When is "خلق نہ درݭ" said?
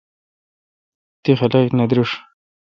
1.39-2.09